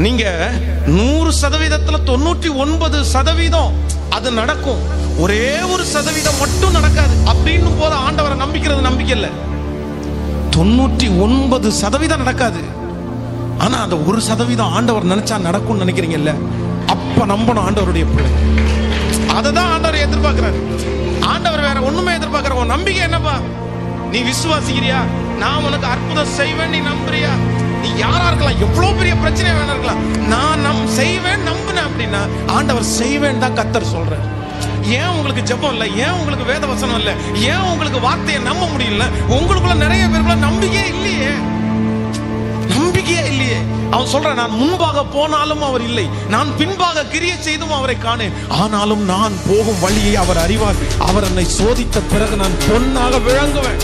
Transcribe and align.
நீங்க 0.00 0.50
நூறு 0.86 1.30
சதவீதத்துல 1.40 1.96
தொண்ணூற்றி 2.06 2.54
ஒன்பது 2.54 3.04
சதவீதம் 3.04 3.72
அது 4.10 4.32
நடக்கும். 4.32 4.80
ஒரே 5.18 5.60
ஒரு 5.60 5.84
சதவீதம் 5.84 6.38
மட்டும் 6.38 6.70
நடக்காது. 6.70 7.14
அப்படின்னு 7.32 7.70
போது 7.78 7.96
ஆண்டவரை 7.96 8.36
நம்பிக்கிறது 8.42 8.80
நம்பிக்கை 8.80 9.16
இல்லை. 9.16 9.30
தொண்ணூற்றி 10.56 11.20
ஒன்பது 11.20 11.72
சதவீதம் 11.72 12.18
நடக்காது. 12.18 12.62
ஆனா 13.58 13.82
அந்த 13.82 13.96
ஒரு 13.96 14.20
சதவீதம் 14.20 14.72
ஆண்டவர் 14.72 15.06
நினைச்சா 15.06 15.40
நடக்கும்னு 15.40 15.84
நினைக்கிறீங்கல்ல 15.84 16.34
அப்ப 16.86 17.26
நம்பணும் 17.26 17.64
ஆண்டவருடைய 17.66 18.06
பிள்ளை. 18.14 18.30
அதை 19.36 19.52
தான் 19.52 19.70
ஆண்டவர் 19.70 20.08
எதிர்பார்க்கிறாரு. 20.08 20.60
ஆண்டவர் 21.20 21.60
வேற 21.60 21.80
ஒண்ணுமே 21.80 22.12
எதிர்பார்க்கிற 22.12 22.50
உன் 22.50 22.66
நம்பிக்கை 22.66 23.02
என்னப்பா? 23.02 23.38
நீ 24.10 24.22
விசுவாசிக்கிறியா? 24.22 25.00
நான் 25.38 25.64
உனக்கு 25.64 25.86
அற்புதம் 25.86 26.34
செய்வேன் 26.38 26.70
நீ 26.70 26.78
நம்புறியா? 26.78 27.51
நீ 27.82 27.90
யாரா 27.96 28.26
இருக்கலாம்? 28.26 28.60
எவ்வளவு 28.60 28.94
பெரிய 28.94 29.16
பிரச்சனை 29.16 29.50
வேணா 29.52 29.74
இருக்கலாம். 29.74 30.28
நான் 30.28 30.60
நம் 30.60 30.86
செய்வேன் 30.86 31.46
நம்புனேன் 31.48 31.88
அப்படின்னா 31.88 32.22
ஆண்டவர் 32.46 32.82
செய்வேன் 32.82 33.38
தான் 33.38 33.56
கத்தர் 33.56 33.92
சொல்றேன் 33.94 34.40
ஏன் 34.98 35.06
உங்களுக்கு 35.06 35.42
ஜெபம் 35.42 35.72
இல்ல? 35.72 35.86
ஏன் 35.88 36.10
உங்களுக்கு 36.10 36.44
வேத 36.44 36.66
வசனம் 36.66 36.98
இல்ல? 36.98 37.10
ஏன் 37.34 37.64
உங்களுக்கு 37.72 38.00
வார்த்தையை 38.00 38.42
நம்ப 38.42 38.66
முடியல? 38.66 39.04
உங்களுக்குள்ள 39.28 39.74
நிறைய 39.74 40.06
பேருக்குள்ள 40.06 40.36
நம்பிக்கையே 40.36 40.86
இல்லையே. 40.88 41.32
நம்பிக்கையே 42.68 43.26
இல்லையே. 43.26 43.60
அவன் 43.90 44.12
சொல்ற 44.12 44.34
நான் 44.34 44.50
முன்பாக 44.50 45.04
போனாலும் 45.04 45.62
அவர் 45.62 45.82
இல்லை. 45.82 46.08
நான் 46.28 46.56
பின்பாக 46.56 47.04
கிரிய 47.04 47.36
செய்தும் 47.40 47.70
அவரை 47.70 47.96
காணேன். 48.04 48.32
ஆனாலும் 48.48 49.04
நான் 49.04 49.32
போகும் 49.48 49.80
வழியை 49.80 50.16
அவர் 50.16 50.36
அறிவார். 50.36 50.76
அவர் 50.98 51.24
என்னை 51.24 51.46
சோதித்த 51.58 52.00
பிறகு 52.12 52.36
நான் 52.36 52.58
பொன்னாக 52.68 53.18
விளங்குவேன். 53.18 53.82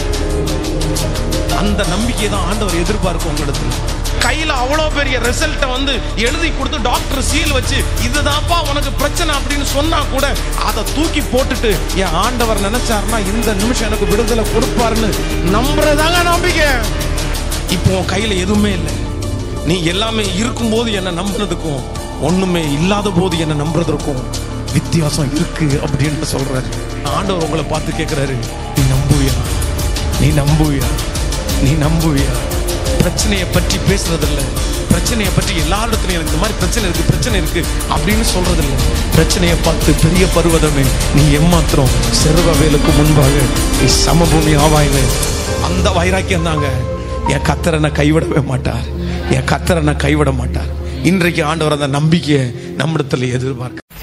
அந்த 1.60 1.82
நம்பிக்கை 1.92 2.28
தான் 2.28 2.46
ஆண்டவர் 2.50 2.80
எதிர்பார்க்கும் 2.82 3.30
உங்களிடத்துல 3.32 3.96
கையில 4.24 4.52
அவ்வளோ 4.62 4.84
பெரிய 4.96 5.16
ரிசல்ட்டை 5.18 5.68
வந்து 5.68 5.92
எழுதி 6.26 6.48
கொடுத்து 6.50 6.78
டாக்டர் 6.82 7.22
சீல் 7.22 7.52
வச்சு 7.52 7.76
இதுதான்ப்பா 8.06 8.56
உனக்கு 8.70 8.90
பிரச்சனை 8.92 9.32
அப்படின்னு 9.34 9.66
சொன்னா 9.74 9.98
கூட 10.12 10.26
அதை 10.68 10.82
தூக்கி 10.94 11.22
போட்டுட்டு 11.32 11.70
என் 12.02 12.16
ஆண்டவர் 12.24 12.64
நினைச்சாருன்னா 12.66 13.18
இந்த 13.32 13.52
நிமிஷம் 13.54 13.88
எனக்கு 13.90 14.08
விடுதலை 14.12 14.44
கொடுப்பாருன்னு 14.54 15.10
நம்புறதாங்க 15.56 16.22
நம்பிக்கை. 16.30 16.68
இப்போ 17.76 17.90
உன் 17.98 18.10
கையில 18.12 18.36
எதுவுமே 18.44 18.72
இல்லை. 18.72 18.94
நீ 19.66 19.74
எல்லாமே 19.84 20.24
இருக்கும்போது 20.40 20.92
என்ன 20.92 21.10
நம்புறதுக்கும் 21.12 21.80
ஒண்ணுமே 22.28 22.62
இல்லாத 22.76 23.08
போது 23.10 23.38
என்ன 23.38 23.56
நம்புறதுக்கும் 23.64 24.20
வித்தியாசம் 24.72 25.30
இருக்கு 25.36 25.66
அப்படின்னு 25.84 26.28
சொல்றாரு. 26.34 26.70
ஆண்டவர் 27.16 27.44
உங்களை 27.46 27.64
பார்த்து 27.64 27.98
கேட்கிறாரு 28.00 28.34
நீ 28.76 28.82
நம்புவியா? 28.94 29.34
நீ 30.20 30.28
நம்புவியா? 30.40 30.88
நீ 31.64 31.72
நம்புவியா? 31.84 32.32
பிரச்சனையை 33.00 33.46
பற்றி 33.54 33.76
பேசுறதில்ல. 33.88 34.40
பிரச்சனையை 34.90 35.32
பற்றி 35.34 35.52
எல்லா 35.62 35.78
இடத்துலையும் 35.86 36.16
எனக்கு 36.18 36.30
இந்த 36.32 36.40
மாதிரி 36.42 36.56
பிரச்சனை 36.60 36.84
இருக்கு 36.88 37.08
பிரச்சனை 37.10 37.36
இருக்கு 37.40 37.60
அப்படின்னு 37.94 38.24
சொல்றதில்ல. 38.34 38.74
பிரச்சனையை 39.16 39.56
பார்த்து 39.66 39.92
பெரிய 40.04 40.26
பருவதமே 40.36 40.84
நீ 41.16 41.24
எம்மாத்திரம் 41.40 41.92
செருவவேலுக்கு 42.20 42.92
முன்பாக 42.98 43.36
நீ 43.80 43.88
சமபூமி 44.04 44.54
ஆவாயின்னு 44.64 45.02
அந்த 45.68 45.90
வைராக்கியம் 45.98 46.48
தாங்க. 46.48 46.68
என் 47.34 47.46
கத்தரனை 47.50 47.90
கைவிடவே 48.00 48.42
மாட்டார். 48.44 48.86
என் 49.36 49.48
கத்தரனை 49.52 49.96
கைவிட 49.96 50.30
மாட்டார். 50.40 50.70
இன்றைக்கு 51.10 51.44
ஆண்டவர் 51.44 51.76
அந்த 51.76 51.86
நம்பிக்கையை 51.98 52.44
நம்மிடத்தில் 52.76 53.32
எதிர்பார்க்க 53.38 53.97